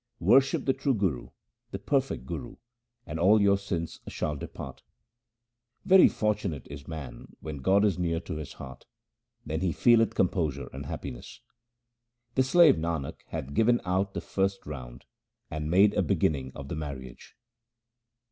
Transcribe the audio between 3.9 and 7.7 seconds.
shall depart. Very fortunate is man when